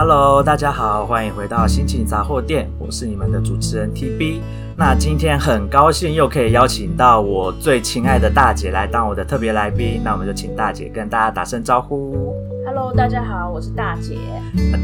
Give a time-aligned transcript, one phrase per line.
[0.00, 4.38] Hello，大家好，欢迎回到心情杂货店，我是你们的主持人 TB。
[4.76, 12.32] 那今天很高兴又可以邀请到我最亲爱的大姐来当我的特别来宾，那我们就请大姐跟大家打声招呼。
[12.64, 14.16] Hello，大家好，我是大姐。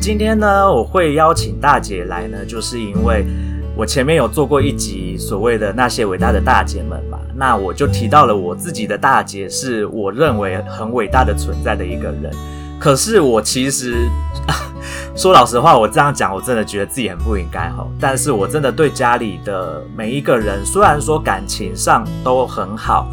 [0.00, 3.24] 今天呢，我会邀请大姐来呢，就是因为
[3.76, 12.32] 我前面有做过一集所谓的那些伟大的大姐们嘛，那我就提到了我自己的大姐是我认为很伟大的存在的一个人，
[12.78, 14.08] 可是我其实。
[15.16, 17.86] 说老实话，我这样讲，我真的觉得自己很不应该哈。
[18.00, 23.06] 但是我真的对家里的每一个人，虽然说感情上都很好，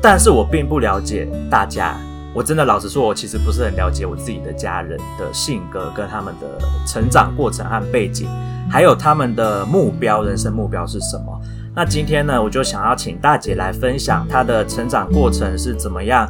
[0.00, 1.96] 但是我并不了解大家。
[2.32, 6.46] 我真的老实说，我其实不是很了解我自己的家人的性格跟他们的
[6.86, 8.28] 成长过程和背景，
[8.70, 11.40] 还有他们的目标，人生目标是什么。
[11.74, 16.26] 那今天呢，我就想要请大姐来分享她的成长过程是怎么样。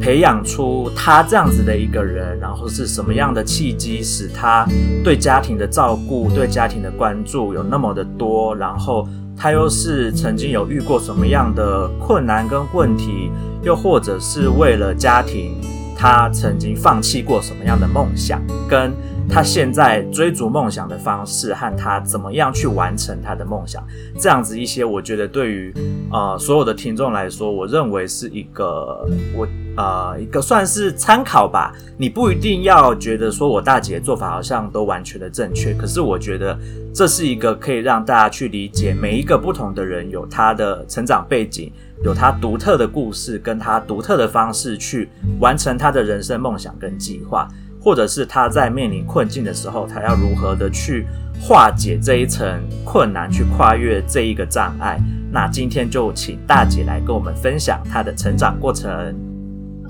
[0.00, 4.66] 培养出他这样子的一个人，然后是什么样的契机使他
[5.02, 8.54] 对家庭的照顾、对家庭的关注有那么的多？
[8.54, 13.30] 然后他又是曾经有遇过什么样的困难跟问题？
[13.62, 15.54] 又或者是为了家庭，
[15.96, 18.40] 他曾经放弃过什么样的梦想？
[18.68, 18.92] 跟
[19.28, 23.80] 他现在追逐梦想的方式和他怎么样去完成他的梦想，
[24.18, 25.72] 这样子一些，我觉得对于
[26.10, 29.06] 呃所有的听众来说，我认为是一个
[29.36, 29.46] 我
[29.80, 31.72] 呃一个算是参考吧。
[31.96, 36.58] 你不一定要觉得说我大姐做法好像都完全的正确，可是我觉得
[36.94, 41.72] 这是一个可以让大家去理解每一个不同的人有他的成长背景，
[42.04, 45.08] 有他独特的故事，跟他独特的方式去
[45.40, 47.48] 完成他的人生梦想跟计划。
[47.82, 51.06] 或者是他在面临困境的时候，他要如何的去
[51.40, 55.00] 化解这一层困难，去跨越这一个障碍？
[55.32, 59.14] 那今天就请大姐来跟我们分享她的成长过程。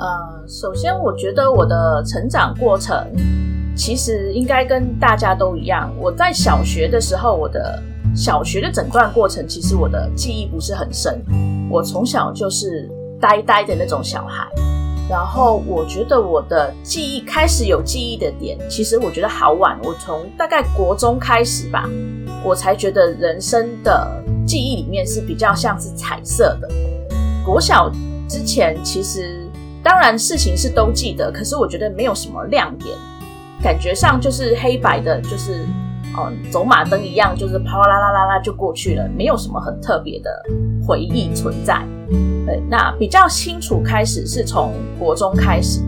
[0.01, 2.97] 呃，首先我觉得我的成长过程
[3.77, 5.93] 其实应该跟大家都一样。
[6.01, 7.79] 我在小学的时候，我的
[8.17, 11.23] 小学的整段过程，其实我的记忆不是很深。
[11.71, 14.49] 我从小就是呆呆的那种小孩。
[15.07, 19.79] 然后我觉得我的记忆开始有记忆的点，其实我觉得好晚。
[19.85, 21.87] 我从大概国中开始吧，
[22.43, 24.09] 我才觉得人生的
[24.47, 26.69] 记忆里面是比较像是彩色的。
[27.45, 27.91] 国小
[28.29, 29.40] 之前其实
[29.91, 32.97] 当然事情是都记得，可是我觉得没有什么亮点，
[33.61, 35.67] 感觉上就是黑白的，就是
[36.17, 40.31] 嗯走马灯一样，就是啪啦啦啦啦就过去了，没有什么很特别的
[40.87, 41.83] 回忆存在。
[42.47, 45.81] 对，那比较清楚开始是从国中开始，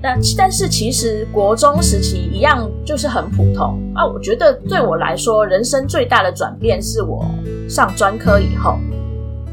[0.00, 4.06] 那但是其实国中时期一样就是很普通啊。
[4.06, 7.26] 我觉得对我来说，人生最大的转变是我
[7.68, 8.78] 上专科以后，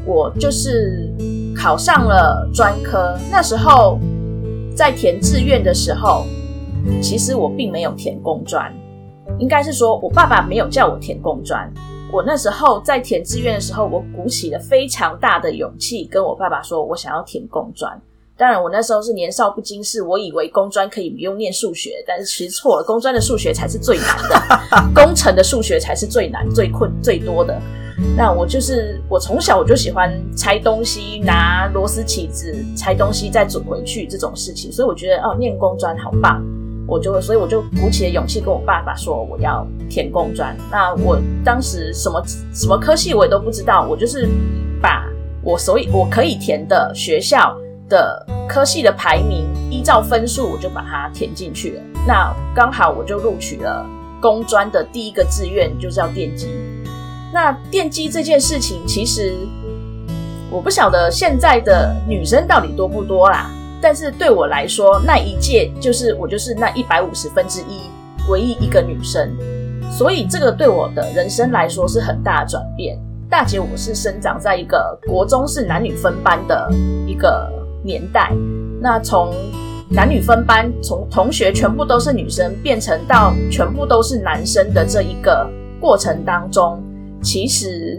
[0.06, 1.12] 我就是
[1.58, 3.18] 考上了专科。
[3.30, 3.98] 那时候
[4.76, 6.24] 在填志愿的时候，
[7.02, 8.72] 其实我并没有填工专，
[9.40, 11.68] 应该是说我爸爸没有叫我填工专。
[12.12, 18.00] 我那时候在填志愿的时候，我鼓起了非常大的勇气，跟我爸爸说，我想要填工专。
[18.34, 27.60] 当然，我那时候是年少不经事，我以为工专可以不用念数学，但是其实错了，工专的数学才是最难的， 工程的数学才是最难、最困、最多的。
[28.16, 36.42] 那我就是我从小我就喜欢拆东西，拿螺丝起子拆东西再组回去这种事情，所以我觉得哦，念工专好棒。
[36.86, 40.56] 我就，所以我就鼓起了勇气跟我爸爸说，我要填工专。
[40.70, 42.22] 那我当时什么
[42.54, 44.26] 什么科系我也都不知道，我就是
[44.80, 45.04] 把
[45.42, 47.54] 我所以我可以填的学校
[47.90, 51.82] 的科系的排名，依照分数我就把它填进去了。
[52.06, 53.84] 那刚好我就录取了
[54.18, 56.48] 工专的第一个志愿，就叫电机。
[57.32, 59.34] 那电机这件事情，其实
[60.50, 63.50] 我不晓得现在的女生到底多不多啦。
[63.80, 67.82] 但是对我来说，那一届就是我就是那一百五十分之一
[68.28, 69.30] 唯一一个女生，
[69.90, 72.98] 所以这个对我的人生来说是很大的转变。
[73.30, 76.68] 大姐，我是生长在一个国中是男女分班的
[77.06, 77.48] 一个
[77.84, 78.32] 年代，
[78.80, 79.32] 那从
[79.90, 85.48] 男女分班，从同学全部都是女生，变成到全部都是男生的这一个
[85.78, 86.82] 过程当中，
[87.28, 87.98] 其实，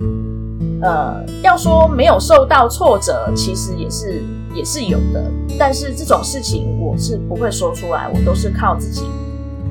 [0.82, 4.24] 呃，要说没有受到挫折，其实也是。
[4.56, 5.24] 也是有的，
[5.60, 9.04] 但是这种事情我是不会说出来，我都是靠自己，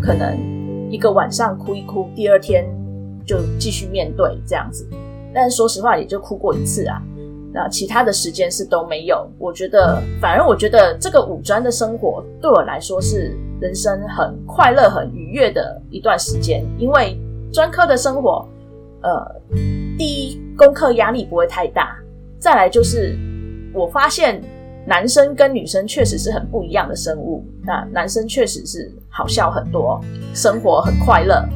[0.00, 0.38] 可能
[0.88, 2.64] 一个晚上哭一哭，第二天
[3.26, 4.88] 就继续面对这样子。
[5.34, 7.02] 但是说实话，也就哭过一次啊。
[7.52, 9.28] 那其他的时间是都没有。
[9.37, 17.20] 我觉得，反而我觉得这个五专的生活对我来说是人生很快乐、很愉悦的一段时间，因为
[17.52, 18.49] 专科的生活，
[19.03, 19.43] 呃，
[19.97, 21.97] 第一功课压力不会太大，
[22.39, 23.19] 再来就是
[23.75, 24.43] 我发现。
[24.87, 27.45] 男生跟女生确实是很不一样的生物。
[27.62, 30.00] 那男生确实是好笑很多，
[30.33, 31.47] 生活很快乐，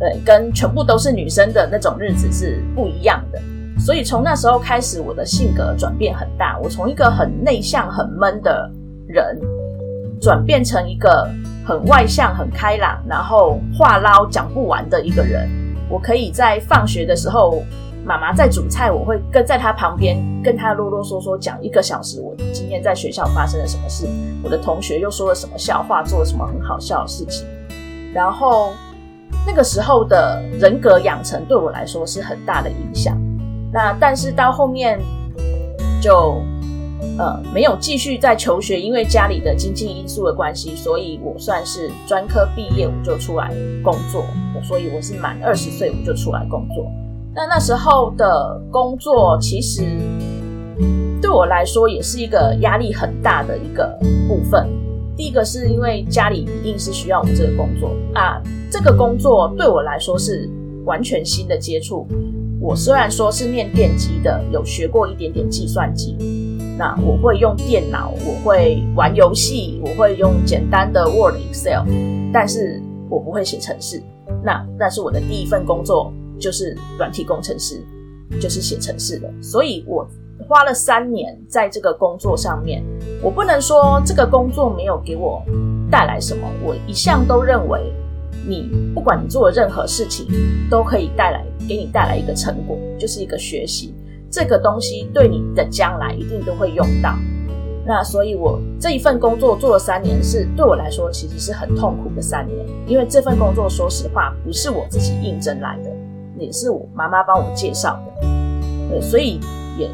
[0.00, 3.40] 对，跟全部都是女生的那种日子是不一样的。
[3.78, 6.58] 所以从那时候开始，我的性格转变很大。
[6.58, 8.68] 我从一个很内向、很闷的
[9.06, 9.38] 人，
[10.20, 11.30] 转变成一个
[11.64, 15.48] 很外向、很开朗，然后话唠讲不完的一个人。
[15.90, 17.62] 我可以在放学的时候。
[18.02, 22.18] 妈妈在煮菜，我会跟在她旁边，跟她啰啰嗦嗦讲一个小时。
[22.18, 24.08] 我今天在学校发生了什么事？
[24.42, 27.46] 我的同学又说了什么笑话，做了什么很好笑的事情？
[28.14, 28.70] 然后
[29.46, 33.20] 那个时候的人格养成对我来说是很大的影响。
[33.70, 34.98] 那但是到后面
[36.00, 36.42] 就
[37.18, 43.52] 呃没有继续在求学，因为家里的经济因素的关系，所以我算是专科毕业我就出来
[43.82, 44.24] 工作。
[44.62, 46.84] 所以我是满二十岁我就出来工作。
[47.34, 49.82] 那那时候的工作，其实
[51.22, 53.98] 对我来说也是一个压力很大的一个
[54.28, 54.68] 部分。
[55.16, 60.48] 第一个是因为家里一定是需要我这个工作啊，这个工作对我来说是
[60.84, 62.06] 完全新的接触。
[62.60, 66.16] 我虽然说是念电机的，有学过一点点计算机，
[66.80, 71.84] 那我会用电脑，我会玩游戏，我会用简单的 Word、Excel，
[72.32, 72.80] 但是
[73.10, 74.02] 我不会写程式。
[74.42, 76.10] 那那是我的第一份工作。
[76.40, 77.84] 就是软体工程师，
[78.40, 80.08] 就是写程式的，所以我
[80.48, 82.82] 花了三年在这个工作上面。
[83.22, 85.42] 我不能说这个工作没有给我
[85.90, 87.92] 带来什么，我一向都认为，
[88.48, 90.26] 你不管你做任何事情，
[90.70, 93.94] 都可以带来给你带来一个成果，就是一个学习。
[94.30, 97.14] 这个东西对你的将来一定都会用到。
[97.86, 105.90] 那所以，我这一份工作做了三年，是对我来说其实是很痛苦的三年，因为这份工作说实话不是我自己应征来的。
[106.38, 108.26] 也是我妈妈帮我介绍的，
[108.88, 109.38] 对，所以
[109.76, 109.90] 也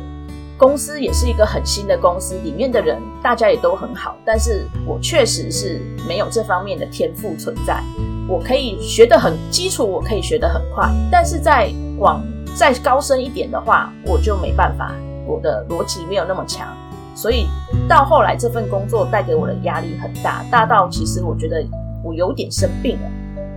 [0.57, 7.83] 公司也是一个很新的公司，里面的人大家也都很好，但是我确实是没有这方面的天赋存在。
[8.29, 11.69] 我可以学得很基础，我可以学得很快，但是在
[11.99, 12.23] 广
[12.57, 14.93] 再高深一点的话，我就没办法，
[15.27, 16.67] 我的逻辑没有那么强，
[17.15, 17.47] 所以
[17.87, 21.63] 到后来这份工作带给我的压力很大，大到其实我觉得
[22.03, 23.11] 我有点生病了，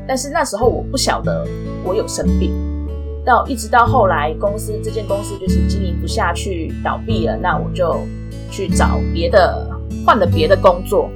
[0.06, 1.48] 但是那时候我不晓得
[1.86, 2.54] 我有生病。
[3.26, 7.38] 到一直到后来，公司这间公司就是经营不下去，倒闭了。
[7.38, 8.00] 那我就
[8.50, 9.66] 去找别的，
[10.06, 11.10] 换了别的工作。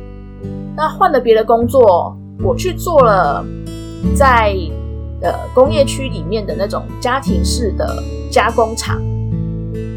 [0.76, 3.44] 那换了别的工作，我去做了
[4.16, 4.54] 在
[5.24, 9.02] 呃工业区里面的那种家庭式的加工厂，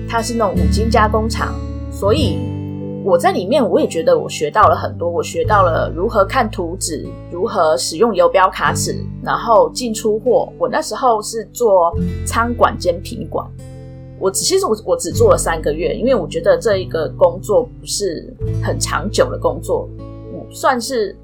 [0.09, 1.55] 它是那种五金加工厂，
[1.91, 2.39] 所以。
[3.05, 5.09] 我在里面，我也觉得我学到了很多。
[5.09, 10.53] 我学到了如何看图纸，如何使用游标卡尺，然后进出货。
[10.59, 13.47] 我那时候是做仓管兼品管。
[14.19, 19.89] 我其实我我只做了三个月，因为我觉得这一个工作不是很长久的工作。
[20.35, 21.17] 我算是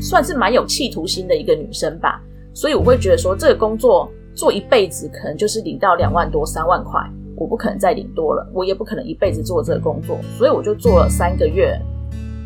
[0.00, 2.22] 算是蛮有企图心的一个女生吧，
[2.54, 7.00] 所以我会觉得说这个工作做一辈子，可能就是领到两万多三万块。
[7.36, 11.76] 我不可能再领多了，我也不可能一辈子做这个工作，所以我就做了三个月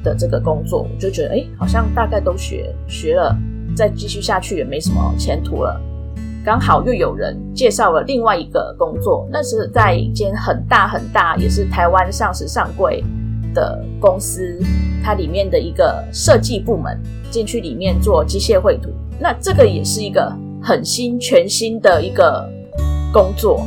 [0.03, 3.37] 的这个工作，我就觉得哎，好像大概都学学了，
[3.77, 5.79] 再继续下去也没什么前途了。
[6.43, 13.05] 刚好又有人介绍了另外一个工作，那是在一间很大很大，也是台湾上市上柜
[13.53, 14.59] 的公司，
[15.05, 16.99] 它里面的一个设计部门，
[17.31, 18.89] 进去里面做机械绘图。
[19.21, 20.33] 那这个也是一个
[20.63, 22.49] 很新全新的一个
[23.13, 23.67] 工作。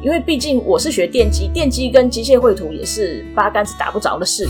[0.00, 4.48] 因为毕竟我是学电机，电机跟机械绘图也是八竿子打不着的事。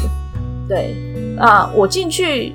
[0.68, 0.94] 对
[1.38, 2.52] 啊，我进去，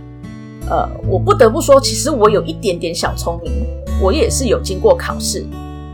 [0.69, 3.51] 呃，我不得不说，其实我有一点点小聪明，
[4.00, 5.43] 我也是有经过考试。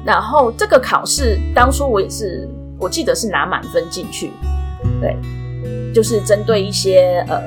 [0.05, 4.31] 然后这个考试当初我也是，我记得是拿满分进去。
[4.99, 5.15] 对，
[5.93, 7.41] 就是针对一些呃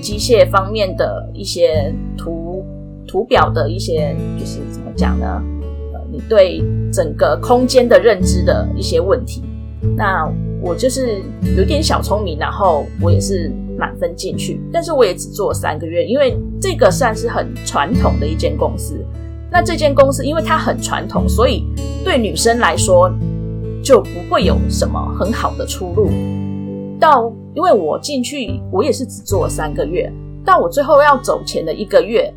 [0.00, 2.43] 机械方面的一些图
[3.14, 5.40] 图表的一些，就是怎么讲呢？
[5.92, 9.40] 呃你对整个空间的认知的一些问题，
[9.96, 10.28] 那
[10.60, 11.22] 我就是
[11.56, 18.96] 有点小聪明，然后我也是满分进去，但是我也只做了三个月，因为这个算是很传统的一间公司。
[19.48, 21.64] 那这间公司因为它很传统，所以
[22.02, 23.08] 对女生来说
[23.80, 26.10] 就不会有什么很好的出路。
[26.98, 30.12] 到因为我进去，我也是只做了三个月，
[30.44, 32.34] 到我最后要走前的一个月。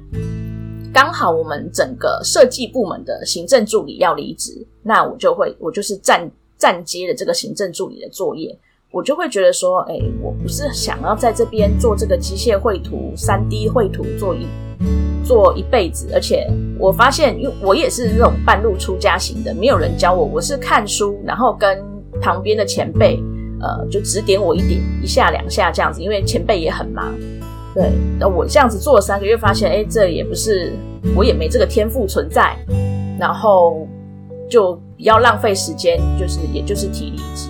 [0.98, 6.28] 刚好我们整个设计部门的行政助理要离职，那我就会我就是站
[6.58, 8.58] 站接了这个行政助理的作业，
[8.90, 14.48] 我就会觉得说，哎，我不是想要在这边做这个机械绘图、三 D 绘图做一
[15.24, 21.78] 做一辈子，而且我发现，因为我也是那种半路出家型的，没有人教我，我是看书，然后跟
[22.20, 23.20] 旁边的前辈
[23.62, 27.14] 呃，就指点我一点一下两下这样子，因为前辈也很忙。
[27.78, 30.74] 对，那我这样子做了三个月，发现哎，这也不是
[31.16, 32.58] 我也没这个天赋存在，
[33.20, 33.88] 然后
[34.50, 37.50] 就比较浪费时间，就是也就是提离职。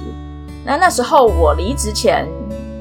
[0.65, 2.27] 那那时候我离职前，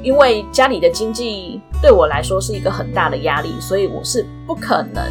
[0.03, 5.05] 因为家里的经济对我来说是一个很大的压力，所以我是不可能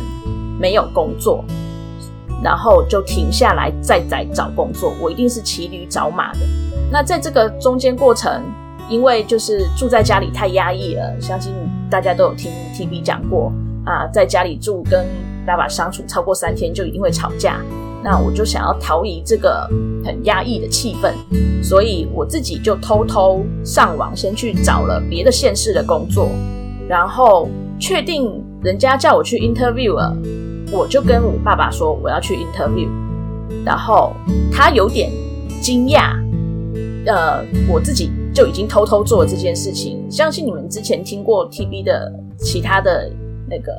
[0.60, 1.42] 没有工作。
[2.44, 6.40] 然后就停下来再再找工作，我一定是骑驴找马的。
[6.92, 8.44] 那在这个中间过程，
[8.90, 11.54] 因为就是住在家里太压抑了，相信
[11.90, 13.52] 大家都有听 TB 讲过
[13.86, 15.06] 啊，在家里住跟
[15.46, 17.60] 爸爸相处超过三天就一定会吵架。
[18.04, 19.68] 那我就想要逃离这个
[20.04, 21.12] 很压抑的气氛，
[21.64, 26.30] 所以我自己就偷偷上网先去找了别的县市的工作，
[26.88, 27.50] 然后
[27.80, 30.16] 确定人家叫我去 interview 了。
[30.72, 32.88] 我就跟我爸爸说我要去 interview，
[33.66, 34.14] 然后
[34.52, 35.12] 他有点
[35.60, 36.14] 惊讶，
[37.08, 40.06] 呃，我自己就已经偷偷做了这件事情。
[40.12, 43.10] 相信你们之前听过 TB 的其他的
[43.50, 43.74] 那个，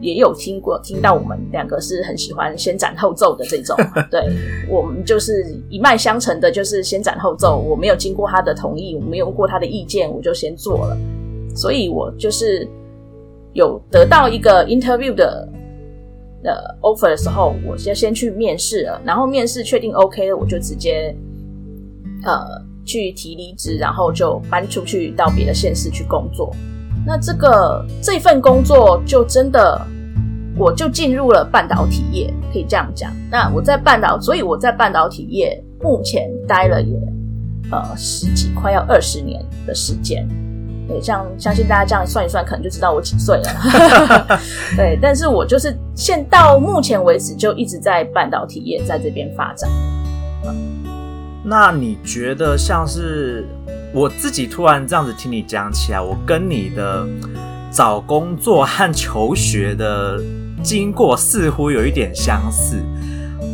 [0.00, 3.76] 也有听过听到我们两个是很喜欢先斩后奏的这种，
[4.08, 4.22] 对，
[4.70, 7.58] 我们就是一脉相承的，就是先斩后奏。
[7.58, 10.96] 我没有经过他的同意，我没有过他的意见，我就先做了，
[11.54, 12.66] 所以我就是
[13.52, 15.48] 有得到一个 interview 的。
[16.42, 21.12] 的 offer 的时候，我先先去面试了，然后面试确定 OK 了，我就直接
[22.22, 26.54] 呃去提离职，然后就搬出去到别的县市去工作。
[27.04, 29.80] 那这个这份工作就真的，
[30.56, 33.12] 我就进入了半导体业，可以这样讲。
[33.30, 36.96] 那我在半导，所以我在半导体业目前待了也
[37.70, 40.26] 呃十几快要二十年的时间。
[40.88, 44.38] 对，像相信大家这样算一算，可能就知道我几岁了。
[44.76, 49.68] 对，但是我就是现到目前为止就一直在半导体业在这边发展。
[51.48, 53.46] 那你觉得像是
[53.94, 57.06] 我自己突然这样子听你讲起来，我跟你的
[57.70, 60.20] 找工作和求学的
[60.62, 62.76] 经过似乎有一点相似。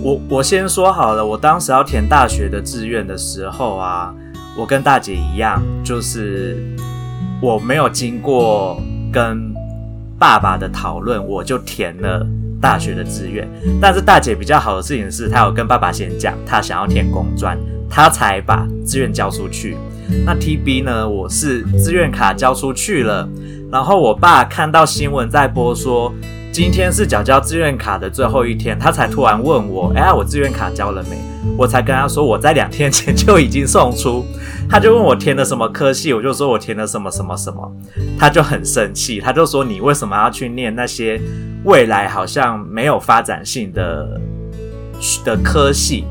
[0.03, 4.15] 我我先说好了，我当时要填大学的志愿的时候啊，
[4.57, 6.57] 我跟大姐一样，就是。
[7.43, 8.81] 我没有经过
[9.13, 9.53] 跟
[10.17, 12.25] 爸爸的讨论，我就填了
[12.63, 13.47] 大学的志愿。
[13.81, 17.59] 但是大姐比较好的事情是，她有跟爸爸先讲，她想要填工专，
[17.91, 19.77] 她才把志愿交出去。
[20.25, 21.09] 那 TB 呢？
[21.09, 23.29] 我是志愿卡交出去了，
[23.71, 26.13] 然后我爸看到新闻在播说
[26.53, 31.17] 今天是缴交志愿卡的最后一天，他才突然问我：“哎，我志愿卡交了没？”
[31.57, 34.23] 我才跟他说：“我在两天前就已经送出。”
[34.69, 37.73] 他就问我填了什么科系，我就说我填了什么什么什么，
[38.19, 41.19] 他就很生气，他就说，你为什么要去念那些
[41.65, 44.21] 未来好像没有发展性的
[45.25, 46.05] 的科系？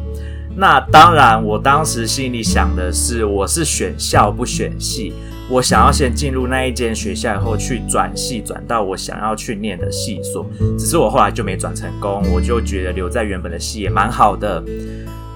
[0.55, 5.13] 那当然，我当时心里想的是，我是选校不选系，
[5.51, 10.45] 我想要先进入那一间学校以后去转系，转到我想要去念的系所。
[10.79, 14.63] 只是我后来就没转成功，我就觉得留在原本的系也蛮好的，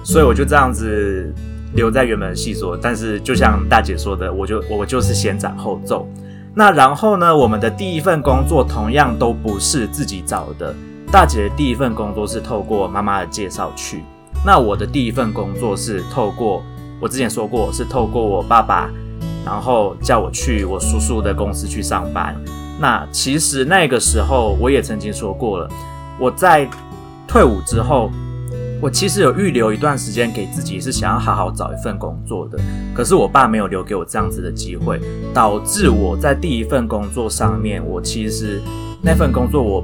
[0.02, 1.32] 所以我就这样子。
[1.74, 6.08] 留在原本的系所，但是就像大姐说的，我就我就是先斩后奏。
[6.54, 10.74] 那然后呢，我们的第一份工作同样都不是自己找的。
[11.12, 14.02] 大姐的第一份工作是透过妈妈的介绍去，
[14.42, 16.62] 那我的第一份工作是透过
[16.98, 18.88] 我之前说过是透过我爸爸，
[19.46, 22.36] 然后叫我去我叔叔的公司去上班。
[22.78, 25.68] 那其实那个时候我也曾经说过了，
[26.20, 26.68] 我在
[27.26, 28.10] 退伍之后。
[28.78, 32.58] 我其实有预留一段时间给自己，是想要好好找一份工作的。
[32.94, 35.00] 可是我爸没有留给我这样子的机会，
[35.32, 38.60] 导致我在第一份工作上面，我其实
[39.00, 39.82] 那份工作我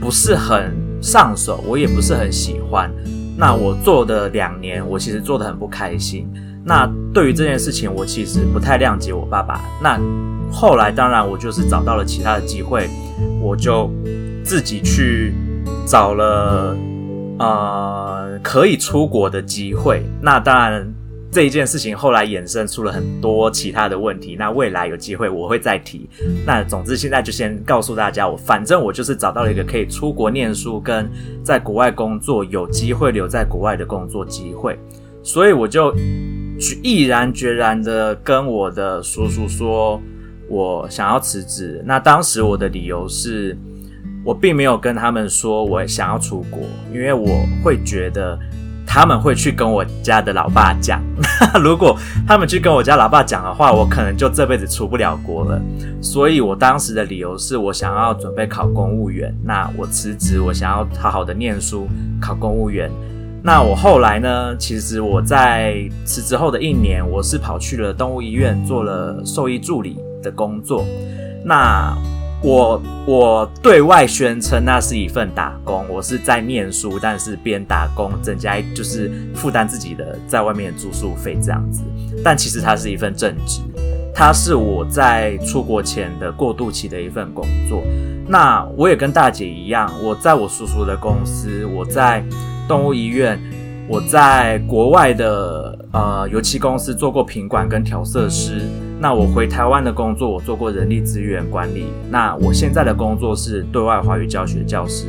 [0.00, 2.92] 不是很上手，我也不是很喜欢。
[3.36, 6.28] 那我做的两年，我其实做得很不开心。
[6.64, 9.60] 那对于这件事情，我其实不太谅解我爸爸。
[9.80, 9.98] 那
[10.52, 12.90] 后来，当然我就是找到了其他的机会，
[13.40, 13.88] 我就
[14.44, 15.32] 自己去
[15.86, 16.76] 找了。
[17.36, 20.86] 呃，可以出国的机会，那当然
[21.32, 24.36] 这一件事情后来衍生出了很多其他的问题。
[24.38, 26.08] 那未来有机会我会再提。
[26.46, 31.10] 那总之现在就先告诉大家，我反正我就是找到了一个可以出国念书跟
[31.42, 34.78] 在国外工作，有机会留在国外的工作机会，
[35.24, 35.92] 所以我就
[36.82, 40.00] 毅然决然的跟我的叔叔说，
[40.48, 41.82] 我想要辞职。
[41.86, 43.56] 那当时我的理由是。
[44.26, 47.26] 我并没有跟他们说我想要出国，因为我
[47.62, 48.38] 会觉得
[48.86, 50.98] 他们会去跟我家的老爸讲。
[51.62, 51.94] 如果
[52.26, 55.60] 他们去跟我家老爸讲的话，我可能就这辈子出不了国了。
[56.00, 59.30] 所以我当时的理由是我想要准备考公务员。
[59.44, 61.86] 那我辞职，我想要好好的念书，
[62.18, 62.90] 考公务员。
[63.46, 70.82] 那我后来呢，其实我在辞职后的一年，我是跑去了动物医院做了兽医助理的工作。
[71.44, 71.94] 那
[72.42, 81.82] 我我对外宣称那是一份打工，我是在念书，但是边打工增加就是负担自己的在外面住宿费这样子。
[82.24, 83.60] 但其实它是一份正职，
[84.14, 87.82] 它是我在出国前的过渡期的一份工作。
[88.26, 92.24] 那我也跟大姐一样，我在我叔叔的公司，我在
[92.68, 93.38] 动物医院，
[93.88, 98.62] 我在国外的呃油漆公司做过品管跟调色师。
[99.00, 101.86] 那我回台湾的工作，我做过人力资源管理。
[102.10, 105.06] 那我现在的工作是对外华语教学教师。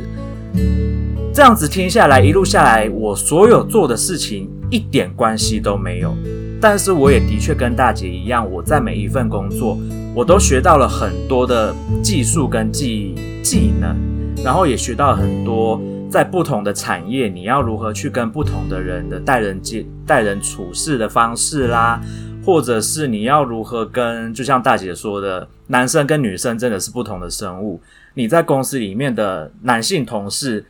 [1.32, 6.14] 这样子听下来，一路下来，我所有做的事情一点关系都没有。
[6.60, 9.78] 但是我也的确跟大姐一样，我在每一份工作，
[10.14, 13.94] 我都学到了很多的技术跟技技能，
[14.42, 22.00] 然后也学到了很多在不同的产业，你要如何去跟不同的人的待人接待人处事的方式啦。
[22.44, 27.80] 或者是你要如何跟，就像大姐说的，男生跟女生真的是不同的生物。
[28.14, 30.64] 你在公司里面的男性同事，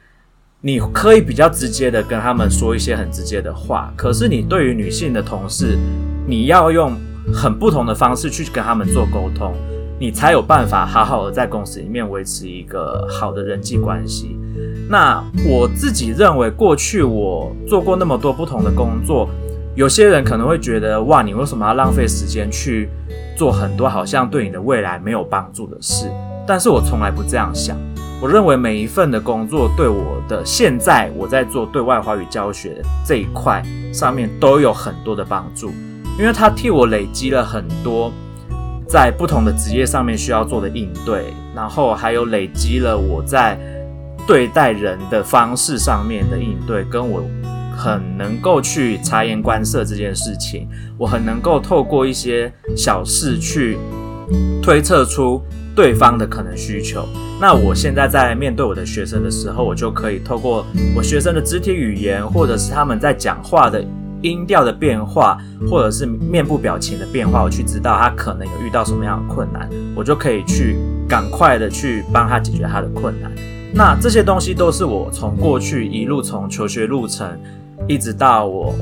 [0.62, 5.76] 你可以比较直接的跟他们说一些很直接的话，可是你对于女性的同事，
[6.26, 6.96] 你要用
[7.30, 9.54] 很不同的方式去跟他们做沟通，
[10.00, 14.38] 你才有办法好好的在公司里面维持一个好的人际关系。
[14.88, 19.28] 那我自己认为，过去我做过那么多不同的工作。
[19.74, 22.88] 有些人可能会觉得，哇，你为什么要浪费时间去
[23.36, 26.06] 做很多好像对你的未来没有帮助的事？
[26.46, 27.76] 但是我从来不这样想。
[28.22, 35.70] 我认为每一份的工作对我的现在我在做对外华语教学这一块上面都有很多的帮助，
[36.18, 38.10] 因为它替我累积了很多
[38.88, 43.58] 在不同的职业上面需要做的应对，然后还有累积了我在
[44.26, 47.22] 对待人的方式上面的应对，跟我。
[47.78, 50.66] 很能够去察言观色这件事情，
[50.96, 53.76] 我很能够透过一些小事去
[54.62, 55.42] 推测出
[55.74, 57.06] 对方的可能需求。
[57.38, 60.64] 那我现在在面对我的学生的时候，我就可以透过
[60.96, 63.84] 我学生的肢体语言，或者是他们在讲话的
[64.22, 65.36] 音调的变化，
[65.68, 73.30] 或者是面部表情的变化，我去知道他可能有遇到什么样的困难，我就可以去赶快的去帮他解决他的困难。
[73.74, 77.38] 那这些东西都是我从过去一路从求学路程。
[77.86, 78.74] 一直到我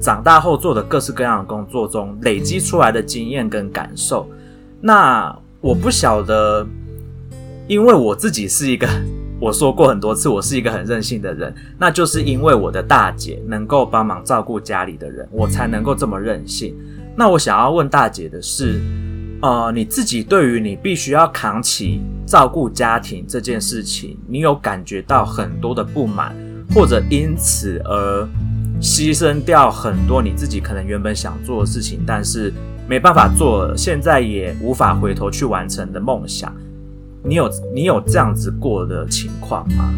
[0.00, 4.26] 长大后做的各式各样的工作中累积出来的经验跟感受，
[4.80, 6.64] 那我不晓得，
[7.66, 8.88] 因为我自己是一个，
[9.40, 16.74] 我说过很多次，我是一个很任性的人，那就是因为我的大姐能够帮忙照顾家里的人，我才能够这么任性。
[17.16, 18.80] 那我想要问大姐的是，
[19.42, 26.36] 呃，你自己对于你必须要扛起照顾家庭这件事情，你有感觉到很多的不满？
[26.74, 28.28] 或者因此而
[28.80, 32.52] 牺牲掉很多你自己可能原本想做的事情，但是
[32.86, 36.54] 没办法做了，现在也无法回头去完成的梦想，
[37.24, 39.92] 你有你有这样子过的情况吗？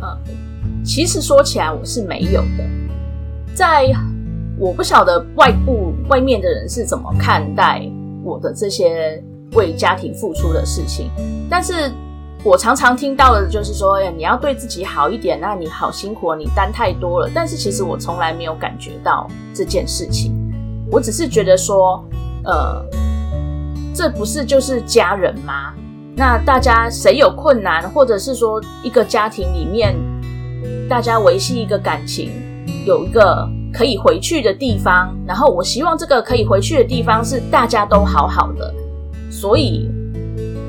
[0.00, 2.64] 嗯，其实说起来我是没有的，
[3.52, 3.84] 在
[4.58, 7.82] 我不晓得外部外面的人是怎么看待
[8.24, 11.10] 我的这些为家庭付出的事情，
[11.48, 11.90] 但是。
[12.42, 17.30] 我常常听到的就是说，哎，你要对自己好一点，那你好辛苦，你担太多了。
[17.34, 20.32] 但是其实我从来没有感觉到这件事情，
[20.90, 22.02] 我只是觉得说，
[22.44, 22.82] 呃，
[23.94, 25.74] 这不是就是家人吗？
[26.16, 29.94] 那大家谁有困难，或者是说一个家庭里面，
[30.88, 32.30] 大家维系一个感情，
[32.86, 38.74] 有一个可以回去的地方，然后我希望这个可以回去的地方是大家都好好的，
[39.30, 39.88] 所以，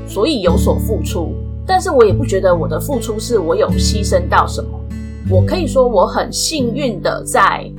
[0.06, 1.34] 所以有所付出。
[1.66, 4.70] 但是我也不觉得我的付出是我有牺牲到什么，
[5.30, 7.70] 我可以说我很幸运的在，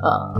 [0.00, 0.34] 呃，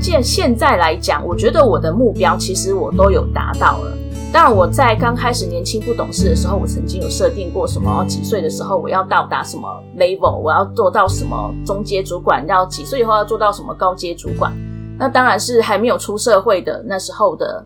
[0.00, 3.96] 现现在来讲，我觉得我的目标其实我都有达到了。
[4.32, 9.68] 当然我在刚开始年轻不懂事的时候，我曾经有设定过什么几岁的时候我要到达什么
[9.98, 14.52] level，我要做到什么中阶主管，要几岁以后要做到什么高阶主管。
[14.98, 17.64] 那当然是还没有出社会的那时候的。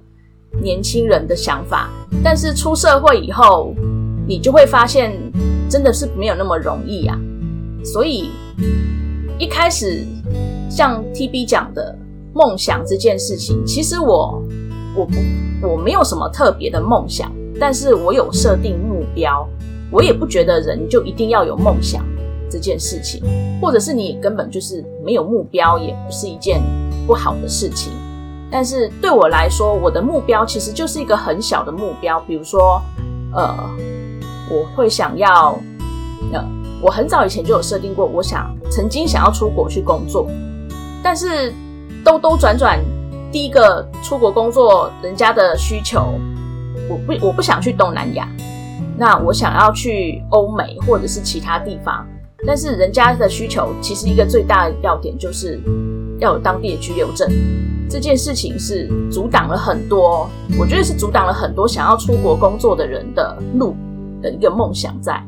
[0.62, 1.90] 年轻人的想法，
[2.24, 3.74] 但是出社会以后，
[4.26, 5.12] 你就会发现
[5.68, 7.18] 真的是没有那么容易啊。
[7.85, 8.31] 所以
[9.38, 10.07] 一开始
[10.70, 11.94] 像 TB 讲的
[12.33, 14.42] 梦想这件事情，其实我
[14.96, 17.30] 我不我没有什么特别的梦想，
[17.61, 19.46] 但是我有设定目标。
[19.92, 22.04] 我也不觉得人就一定要有梦想
[22.50, 23.22] 这件事情，
[23.62, 26.61] 或者是你根本就是没有目标，也不是一件
[27.06, 27.92] 不好的事情。
[28.50, 32.82] 但是对我来说，我的目标其实就是一个很小的目标，比如说，
[33.32, 33.54] 呃，
[34.50, 35.56] 我会想要，
[36.32, 36.44] 呃，
[36.82, 40.28] 我很早以前就有设定过，我想曾经想要出国去工作，
[41.00, 41.54] 但是
[42.04, 42.80] 兜兜转转，
[43.32, 46.14] 第一个出国工作人家的需求，
[46.88, 48.28] 我不我不想去东南亚，
[48.96, 52.06] 那我想要去欧美或者是其他地方，
[52.46, 55.60] 但是人家的需求其实一个最大的要点就是
[56.18, 57.30] 要有当地的居留证，
[57.90, 63.76] 这件事情是阻挡了很多，我觉得是阻挡了很多想要出国工作的人的路
[64.22, 65.22] 的一个梦想在。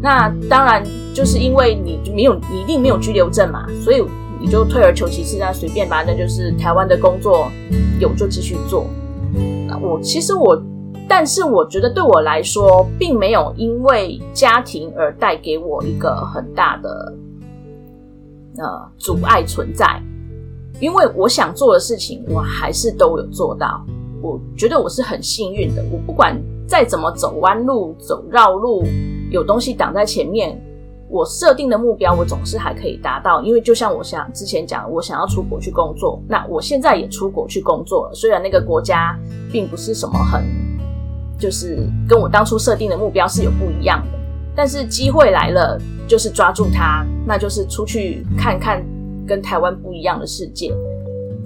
[0.00, 0.80] 那当然
[1.12, 4.00] 就是因为你没有，你一定没有居留证嘛，所以
[4.40, 7.50] 你就退而求其次，那随便吧，那就是台湾的工作
[7.98, 8.86] 有就继续做。
[9.66, 10.60] 那我其实我，
[11.08, 17.14] 但是我觉得对我来说，并没有因为家庭而带给我一个很大的
[18.58, 20.00] 呃阻碍存在，
[20.80, 23.84] 因为我想做的事情，我还是都有做到。
[24.20, 28.84] 我觉得我是很幸运的，我不管再怎么走弯路、走绕路。
[29.30, 30.58] 有东西挡在前面，
[31.10, 38.14] 我设定的目标我总是还可以达到，因为就像我想之前讲，我想要出国去工作，那我现在也出国去工作了。
[38.14, 39.18] 虽然那个国家
[39.50, 40.44] 并不是什么很，
[41.38, 44.18] 就是跟我当初设定的目标是有不一样的，
[44.54, 48.84] 但是机会来了，就是抓住它，那就是出去看看
[49.26, 50.74] 跟台湾不一样的世界。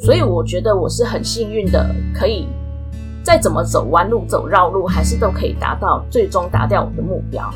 [0.01, 2.49] 所以我觉得我是很幸运的，可以
[3.23, 7.49] 再怎么走弯路、走绕路，还是都可以达到，最终达到我的目标。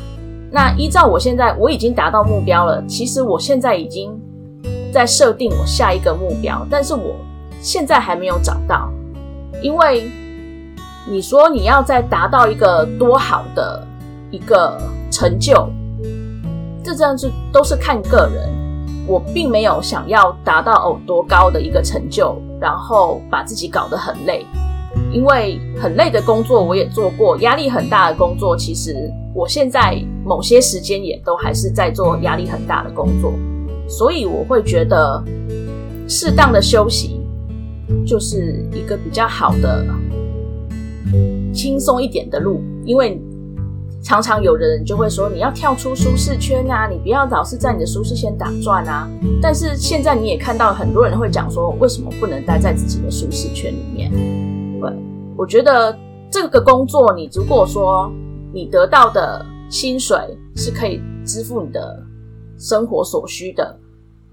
[0.51, 2.83] 那依照我现在，我已经达到目标了。
[2.87, 4.17] 其实我现在已经
[4.93, 7.15] 在设定我下一个目标，但是我
[7.61, 8.89] 现在还没有找到。
[9.61, 10.09] 因为
[11.09, 13.85] 你说你要再达到一个多好的
[14.31, 14.79] 一个
[15.11, 15.69] 成就，
[16.83, 18.49] 这这样子都是看个人。
[19.07, 24.45] 我并没有想要达到哦多高的一个成就，然后把自己搞得很累。
[25.11, 33.33] 因为很累的工作我也做过，压力很大的工作，其实我现在某些时间也都还是在做压力很大的工作，
[33.87, 35.23] 所以我会觉得
[36.07, 37.19] 适当的休息
[38.05, 39.85] 就是一个比较好的
[41.53, 42.61] 轻松一点的路。
[42.85, 43.19] 因为
[44.03, 49.09] 常常有的人就会说，你要跳出舒适圈啊，你不要老是在你的舒适圈打转啊。
[49.41, 54.11] 但是现在你也看到很多人会讲说，为什么不能待在自己的舒适圈里面？
[55.37, 55.95] 我觉得
[56.31, 58.11] 这个工作，你如果说
[58.51, 60.17] 你得到的薪水
[60.55, 62.03] 是可以支付你的
[62.57, 63.77] 生活所需的，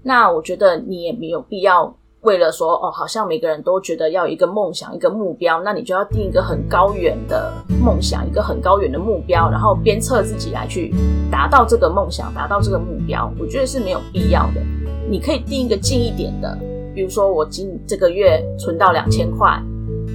[0.01, 10.91] 那我觉得你也没有必要为了说哦，好像每个人都觉得要一个梦想、一个目标，那你就要定一个很高远的梦想、一个很高远的目标，然后鞭策自己来去
[11.31, 13.31] 达到这个梦想、达到这个目标。
[13.39, 14.61] 我觉得是没有必要的。
[15.07, 16.57] 你可以定一个近一点的，
[16.95, 19.61] 比如说我今这个月存到两千块。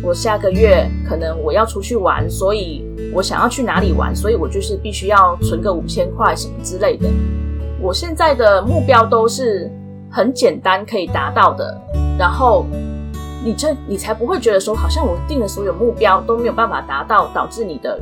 [0.02, 7.08] 我下个月可能我要出去玩，所以我想要去哪里玩，所以我就是必须要存个五千块什么之类的。
[7.80, 9.70] 我现在的目标都是
[10.10, 11.80] 很简单可以达到的，
[12.18, 12.66] 然后
[13.44, 17.98] 你这你才不会觉得说好像我定的所有目标都没有办法达到，导致你的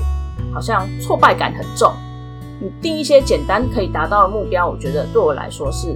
[0.52, 1.92] 好像挫败感很重。
[2.60, 5.88] 你定一些简单可以达到的目标，我觉得对我来说是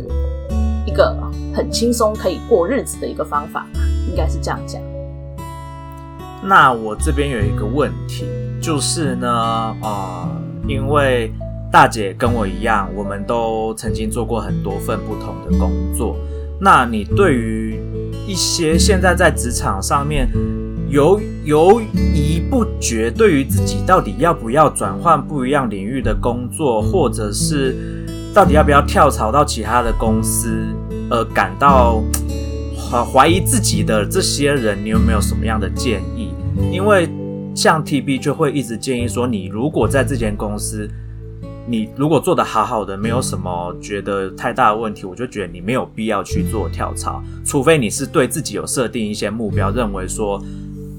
[0.87, 1.17] 一个
[1.55, 3.67] 很轻松可以过日子的一个方法，
[4.09, 4.81] 应该是这样讲。
[6.45, 8.25] 那我这边有一个问题，
[8.61, 10.29] 就是呢，啊、呃，
[10.67, 11.33] 因为
[11.71, 16.17] 大姐跟我一样，我们都曾经做过很多份不同的工作。
[16.61, 17.81] 那你对于
[18.27, 20.29] 一些现在在职场上面
[20.89, 21.81] 犹犹
[22.15, 30.67] 疑不决，对于自己到底要不要转换不一样领域的工作，或者是到底要不要跳槽到其他的公司，
[31.09, 32.03] 而感到
[32.77, 36.32] 怀怀疑自己的这些人，你有没有什么样的建议？
[36.71, 37.09] 因为
[37.55, 40.89] 像 TB 就会一直建议说，你如果在这间公司，
[41.67, 50.43] 你如果做得好好的，没有什么觉得太大的问题，我就觉得你没有必要去做跳槽，除非你是对自己有设定一些目标，认为说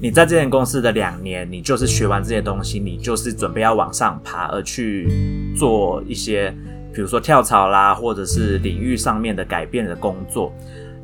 [0.00, 5.08] 你在这间公司的两年，你就是学完这些东西，你就是准备要往上爬，而去
[5.56, 6.54] 做一些，
[6.94, 10.52] 比如说跳槽啦，或者是领域上面的改变的工作。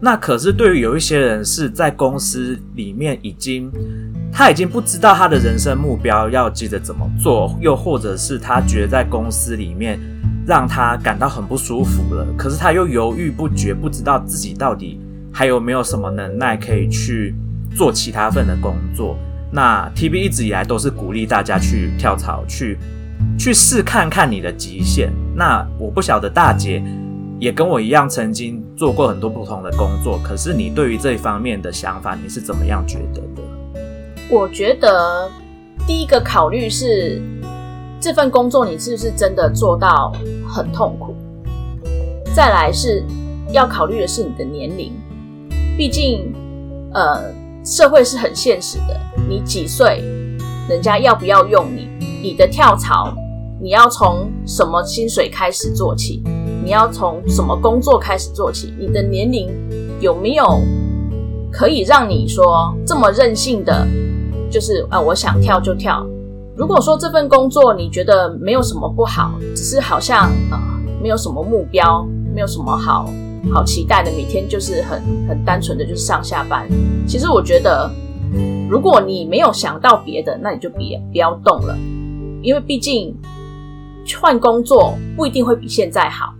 [0.02, 3.70] 那可是对于有一些人是在公司里面已经，
[4.32, 10.00] 他已经不知道他的人生目标要接着怎么做，又或者是他觉得在公司里面
[10.46, 14.98] 让他感到很不舒服了，可是他又犹豫不决，不知道自己到底
[15.30, 17.34] 还有没有什么能耐可以去
[17.76, 19.18] 做其他份的工作。
[19.52, 22.78] 那 TB 一直以来都是鼓励大家去跳槽，去
[23.38, 25.12] 去试看看你的极限。
[25.36, 26.82] 那我不晓得大姐。
[27.40, 30.20] 也跟我一样，曾经做过很多不同的工作。
[30.22, 33.42] 可是你对于这一方面的想法，你是怎么样觉得的？
[34.28, 35.30] 我觉得
[35.86, 37.22] 第一个考虑是
[37.98, 40.12] 这份工作你是不是真的做到
[40.46, 41.14] 很痛苦？
[42.34, 43.02] 再来是
[43.50, 44.92] 要考虑的是你的年龄，
[45.78, 46.34] 毕竟
[46.92, 47.32] 呃
[47.64, 50.04] 社会是很现实的，你几岁，
[50.68, 51.88] 人家要不要用你，
[52.22, 53.14] 你的跳槽，
[53.62, 56.22] 你要从什么薪水开始做起，
[56.70, 59.50] 你要从什么工作开始做起，你的年龄
[59.98, 60.60] 有没有
[61.50, 63.84] 可以让你说这么任性的，
[64.48, 66.06] 就是啊我想跳就跳。
[66.56, 70.58] 如果说这份工作你觉得没有什么不好，只是好像啊、呃、
[71.02, 73.12] 没有什么目标，没有什么好
[73.52, 76.68] 好期待的，每天就是很很单纯的就是上下班。
[77.04, 77.90] 其实我觉得，
[78.70, 81.76] 如果你没有想到别的，那你就别不要动了，
[82.42, 83.12] 因为毕竟
[84.20, 86.32] 换工作不一定会比现在好。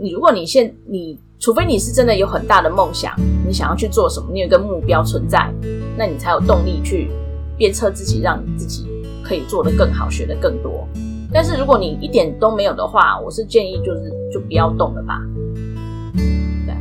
[0.00, 3.12] 你如果你现你除非你是真的有很大的梦想，
[3.46, 5.52] 你想要去做什么，你有一个目标存在，
[5.96, 7.10] 那你才有动力去
[7.56, 8.86] 鞭策自己，让你自己。
[9.20, 10.88] 可以做得更好，学得更多。
[11.30, 15.20] 但是如果你一点都没有的话，我是建议就是就不要动了吧。
[16.64, 16.74] 对。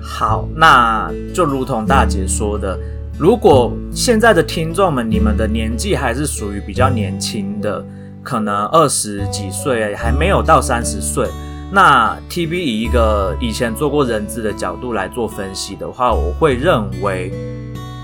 [0.00, 2.78] 好，那就如同大姐说的，
[3.18, 7.84] 如果现在的听众们，你们的年纪还是属于比较年轻的，
[8.22, 11.28] 可能二十几岁，还没有到三十岁，
[11.72, 17.32] 那 TB 以一个以前做过人资的角度来做分析的话，我会认为。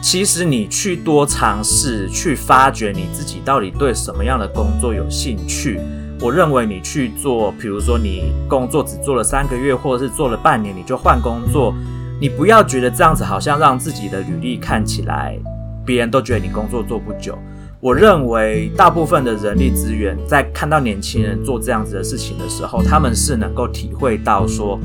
[0.04, 5.78] 其实你去多尝试，去发掘你自己到底对什么样的工作有兴趣。
[6.20, 11.72] 我认为你去做，比如说你工作只做了三个月，或者是做了半年，你就换工作，
[12.20, 15.38] 你不要觉得这样子好像让自己的履历看起来，
[15.86, 17.38] 别人都觉得你工作做不久。
[17.82, 24.78] 我认为大部分的人力资源在看到年轻人做这样子的事情的时候，他们是能够体会到说，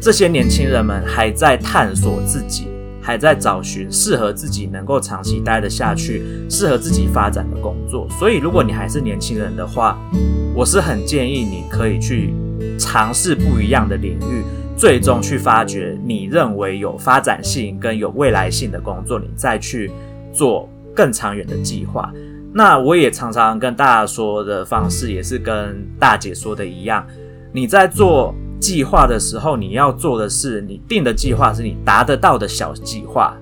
[0.00, 2.68] 这些年轻人们还在探索自己。
[3.04, 9.98] 还在找寻适合自己能够长期待得下去、适合自己发展的工作，所以如果你还是年轻人的话，
[10.54, 12.32] 我是很建议你可以去
[12.78, 14.44] 尝试不一样的领域，
[14.76, 19.90] 最终去发掘你认为有发展性跟有未来性的工作，你再去
[20.32, 22.12] 做更长远的计划。
[22.52, 27.06] 那我也常常跟大家说的方式，也是跟大姐说的一样，
[27.52, 28.34] 你在做。
[28.62, 33.36] 计划的时候，你要做的是，你定的计划是你达得到的小计划，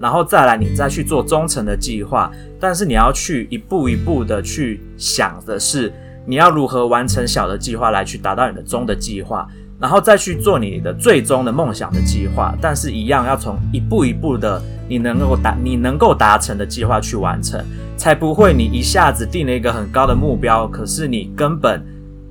[0.00, 2.28] 然后再来你再去做中层的计划。
[2.58, 5.92] 但是你要去一步一步的去想的是，
[6.26, 9.46] 你要如何完成小的计划来去达到你的中的计划，
[9.80, 12.54] 然后再去做你的最终的梦想的计划。
[12.60, 17.64] 但是一样要从一步一步的你能够达你能够达成的计划去完成，
[17.96, 21.84] 才不会你一下子定了一个很高的目标，可是你根本。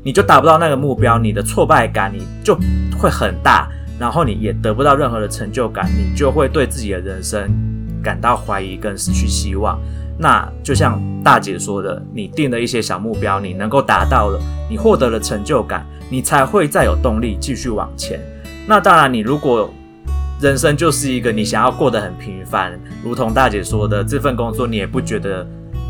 [0.05, 2.53] 你就达不到那个目标，你的挫败感你就
[2.99, 7.49] 会很大，然后你也得不到任何的成就感，你就会对自己的人生
[8.03, 9.79] 感到怀疑跟失去希望。
[10.17, 18.19] 那就像大姐说的，你定了一些小目标，你能够达到了，你获得了成就感，你才会再有动力继续往前。
[18.67, 19.69] 那当然，你如果
[20.39, 25.45] 人生就是一个你想要过得很平凡，如同大姐说的，这份工作你也不觉得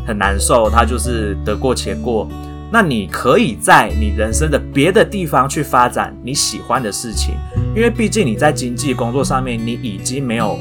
[0.06, 2.28] 很难受，它就是得过且过。
[2.72, 7.34] 那你可以在你人生的别的地方去发展你喜欢的事情，
[7.76, 10.58] 因为毕竟你在经济工作上面你已经没有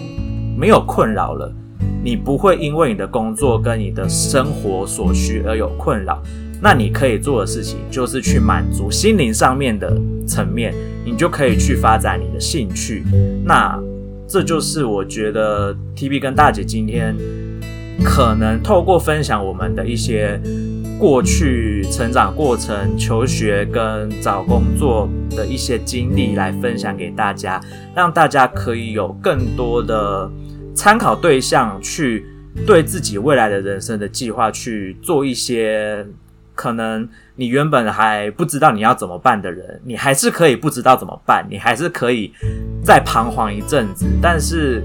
[0.55, 1.51] 没有困扰了，
[2.03, 6.21] 你不会因为你的工作跟你的生活所需而有困扰。
[6.61, 10.73] 那你可以做的事情就是去满足心灵上面的层面，
[11.05, 13.03] 你就可以去发展你的兴趣。
[13.43, 13.79] 那
[14.27, 17.15] 这就是我觉得 TB 跟大姐今天
[18.03, 20.39] 可能透过分享我们的一些。
[20.99, 27.59] 过去成长过程、求学跟找工作的一些经历来分享给大家，
[27.93, 30.31] 让大家可以有更多的
[30.75, 32.25] 参考对象，去
[32.65, 36.05] 对自己未来的人生的计划去做一些
[36.55, 42.31] 可能你原本还不知道你要怎么办的人，你还是可以不知道怎么办，你还是可以
[42.83, 44.83] 再彷徨一阵子，但是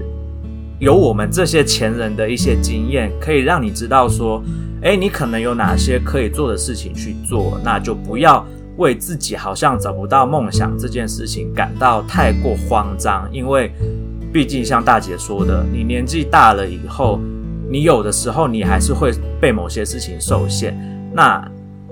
[0.79, 4.43] 有我们这些前人的一些经验，可以让你知道说。
[4.81, 8.47] 诶，你可能有哪些可以做的事情去做，那就不要
[8.77, 13.73] 为自己好像找不到梦想这件事情感到太过慌张，因为
[14.31, 17.19] 毕竟像大姐说的，你年纪大了以后，
[17.69, 19.11] 你有的时候你还是会
[19.41, 20.77] 被某些事情受限。
[21.13, 21.43] 那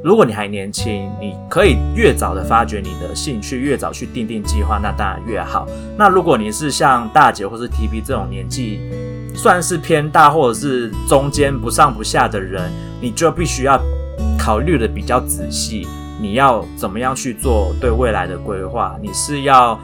[0.04, 5.68] 如果你还年轻，你可以越早的发掘你的兴趣，越早去定定计划，那当然越好。
[5.98, 8.80] 那如果你是像大姐或是 TB 这种年纪，
[9.34, 12.72] 算是偏大或者是中间不上不下的人，
[13.02, 13.82] 你就必须要
[14.38, 15.88] 考虑的比较仔细。
[16.20, 18.96] 你要怎么样去做对未来的规划？
[19.02, 19.80] 你是要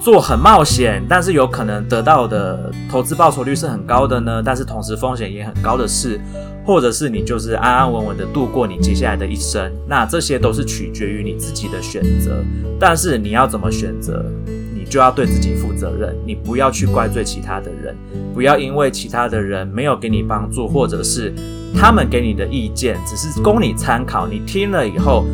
[0.00, 4.42] 做很冒险，但是有可能得到的投资报酬率是很高的呢？
[4.44, 6.18] 但是同时风险也很高的事，
[6.64, 12.44] 或者是你就是安安稳稳的度过你接下来的一生，那这些都是取决于你自己的选择。
[12.80, 14.24] 但是你要怎么选择，
[14.88, 17.94] 就要对自己负责任，你不要去怪罪其他的人，
[18.34, 21.32] 不要因为其他的人没有给你帮助，或者是
[21.74, 25.24] 他们给你的意见只是供你参考，你听了以后。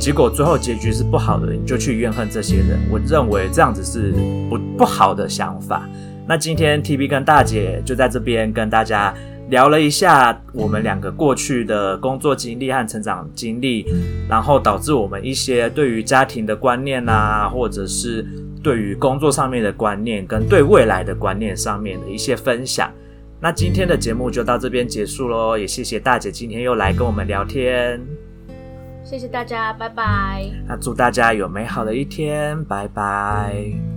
[0.00, 2.78] 结果最后结局是不好的，你就去怨恨这些人。
[2.90, 4.12] 我认为这样子是
[4.50, 5.88] 不不好的想法。
[6.26, 9.14] 那今天 TB 跟大姐就在这边跟大家
[9.48, 13.86] 聊了一下我们两个过去的工作经历和成长经历，
[14.28, 18.26] 然后导致我们一些对于家庭的观念啊，或者是
[18.64, 22.90] 对于工作上面的观念跟对未来的观念上面的一些分享。
[23.38, 28.00] 那今天的节目就到这边结束喽，也谢谢大姐今天又来跟我们聊天。
[29.04, 30.46] 谢谢大家，拜拜。
[30.66, 33.93] 那祝大家有美好的一天，拜拜。